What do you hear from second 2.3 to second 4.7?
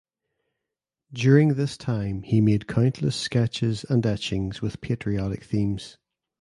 made countless sketches and etchings